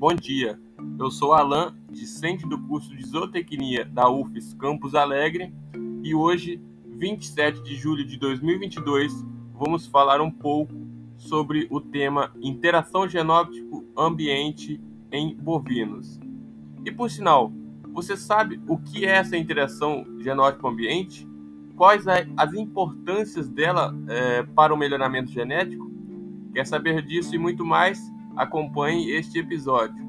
[0.00, 0.58] bom dia.
[0.98, 5.52] Eu sou Alan, discente do curso de Zootecnia da UFES Campus Alegre,
[6.02, 9.12] e hoje, 27 de julho de 2022,
[9.52, 10.72] vamos falar um pouco
[11.18, 14.80] sobre o tema interação genótipo-ambiente
[15.12, 16.18] em bovinos.
[16.82, 17.52] E por sinal,
[17.92, 21.28] você sabe o que é essa interação genótipo-ambiente?
[21.76, 25.90] Quais as importâncias dela é, para o melhoramento genético?
[26.54, 28.00] Quer saber disso e muito mais?
[28.40, 30.02] Acompanhe este episódio.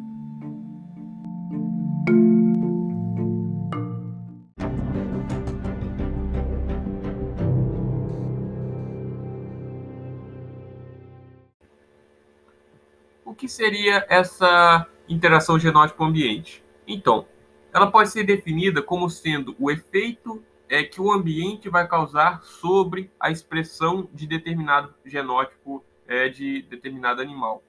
[13.25, 16.63] O que seria essa interação genótipo-ambiente?
[16.87, 17.27] Então,
[17.73, 23.11] ela pode ser definida como sendo o efeito é, que o ambiente vai causar sobre
[23.19, 27.61] a expressão de determinado genótipo é, de determinado animal.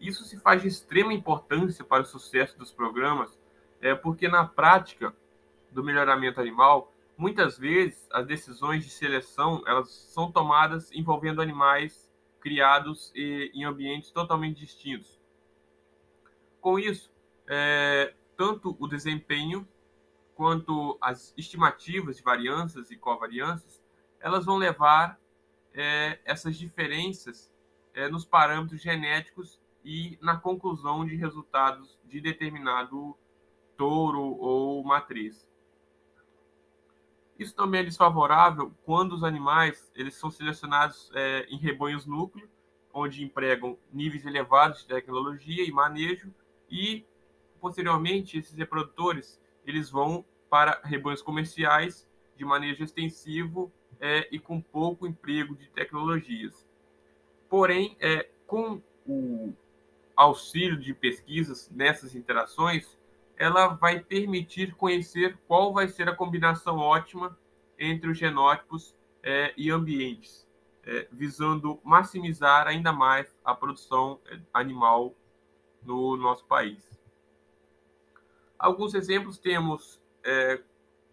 [0.00, 3.38] Isso se faz de extrema importância para o sucesso dos programas,
[3.80, 5.14] é, porque na prática
[5.70, 13.10] do melhoramento animal, muitas vezes as decisões de seleção elas são tomadas envolvendo animais criados
[13.14, 15.18] em ambientes totalmente distintos.
[16.60, 17.10] Com isso,
[17.46, 19.66] é, tanto o desempenho
[20.34, 23.82] quanto as estimativas de variâncias e covariâncias,
[24.20, 25.18] elas vão levar
[25.72, 27.52] é, essas diferenças
[27.94, 33.16] é, nos parâmetros genéticos e na conclusão de resultados de determinado
[33.76, 35.48] touro ou matriz.
[37.38, 42.48] Isso também é desfavorável quando os animais eles são selecionados é, em rebanhos núcleo,
[42.92, 46.32] onde empregam níveis elevados de tecnologia e manejo
[46.70, 47.04] e
[47.60, 55.06] posteriormente esses reprodutores eles vão para rebanhos comerciais de manejo extensivo é, e com pouco
[55.06, 56.66] emprego de tecnologias.
[57.48, 59.52] Porém, é, com o
[60.16, 62.96] auxílio de pesquisas nessas interações,
[63.36, 67.36] ela vai permitir conhecer qual vai ser a combinação ótima
[67.78, 70.46] entre os genótipos é, e ambientes,
[70.84, 75.14] é, visando maximizar ainda mais a produção é, animal
[75.82, 76.88] no nosso país.
[78.58, 80.62] Alguns exemplos temos é,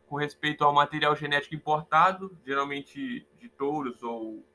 [0.08, 4.46] com respeito ao material genético importado, geralmente de touros ou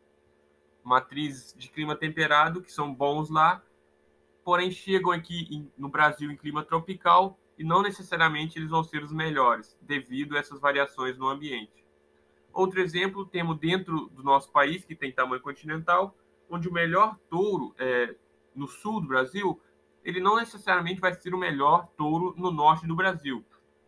[0.84, 3.62] matrizes de clima temperado, que são bons lá,
[4.46, 9.02] porém chegam aqui em, no Brasil em clima tropical e não necessariamente eles vão ser
[9.02, 11.84] os melhores, devido a essas variações no ambiente.
[12.52, 16.16] Outro exemplo, temos dentro do nosso país, que tem tamanho continental,
[16.48, 18.14] onde o melhor touro é,
[18.54, 19.60] no sul do Brasil,
[20.04, 23.44] ele não necessariamente vai ser o melhor touro no norte do Brasil,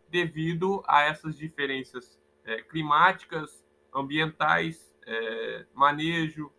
[0.09, 3.63] devido a essas diferenças é, climáticas,
[3.95, 6.51] ambientais, é, manejo,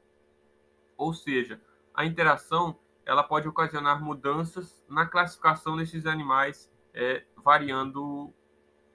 [0.97, 1.61] ou seja,
[1.93, 8.33] a interação ela pode ocasionar mudanças na classificação desses animais, é, variando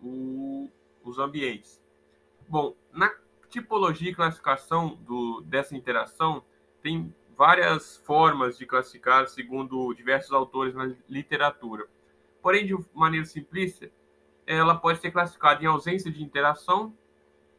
[0.01, 0.69] o,
[1.03, 1.81] os ambientes.
[2.47, 3.11] Bom, na
[3.49, 6.43] tipologia e classificação do, dessa interação,
[6.81, 11.87] tem várias formas de classificar, segundo diversos autores na literatura.
[12.41, 13.89] Porém, de maneira simplista,
[14.45, 16.93] ela pode ser classificada em ausência de interação,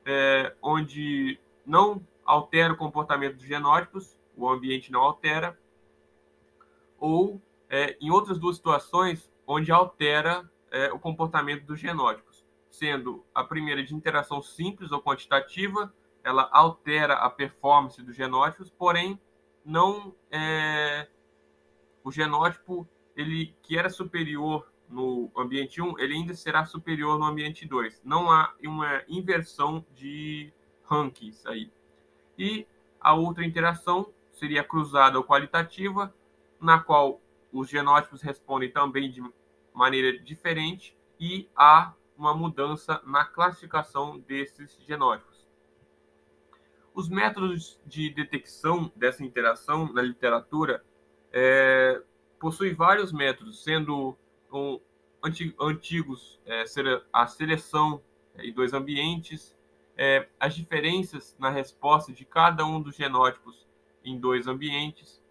[0.05, 5.59] é, onde não altera o comportamento dos genótipos, o ambiente não altera,
[6.99, 13.45] ou é, em outras duas situações onde altera é, o comportamento dos genótipos, sendo a
[13.45, 15.93] primeira de interação simples ou quantitativa,
[16.23, 19.21] ela altera a performance dos genótipos, porém
[19.65, 21.09] não é,
[22.03, 22.87] o genótipo
[23.17, 28.03] ele que era superior no ambiente 1, ele ainda será superior no ambiente 2.
[28.05, 30.53] Não há uma inversão de
[30.85, 31.71] rankings aí.
[32.39, 32.67] E
[33.01, 36.15] a outra interação seria cruzada ou qualitativa,
[36.61, 37.21] na qual
[37.53, 39.23] os genótipos respondem também de
[39.73, 45.47] maneira diferente e há uma mudança na classificação desses genótipos.
[46.95, 50.83] Os métodos de detecção dessa interação na literatura
[51.31, 52.03] é,
[52.41, 54.17] possuem vários métodos, sendo
[54.51, 54.81] um,
[55.61, 56.65] antigos é,
[57.13, 58.03] a seleção
[58.39, 59.55] em dois ambientes,
[59.97, 63.67] é, as diferenças na resposta de cada um dos genótipos
[64.05, 65.23] em dois ambientes,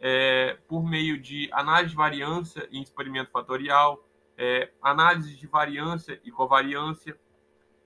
[0.00, 4.02] é, por meio de análise de variância em experimento fatorial,
[4.36, 7.18] é, análise de variância e covariância,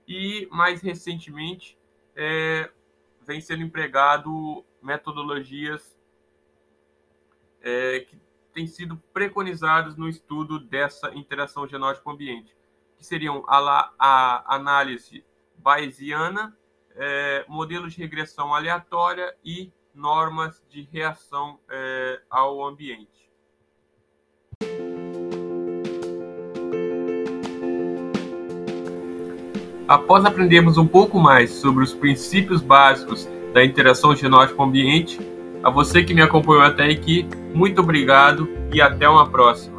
[0.06, 1.76] e mais recentemente
[2.14, 2.70] é,
[3.22, 5.98] vem sendo empregado metodologias
[7.60, 8.20] é, que
[8.52, 12.54] têm sido preconizadas no estudo dessa interação genótipo-ambiente,
[12.96, 15.24] que seriam a, a análise
[15.56, 16.56] bayesiana,
[16.94, 23.08] é, modelos de regressão aleatória e normas de reação é, ao ambiente.
[29.86, 35.20] Após aprendermos um pouco mais sobre os princípios básicos da interação genótipo-ambiente,
[35.62, 39.73] a você que me acompanhou até aqui, muito obrigado e até uma próxima.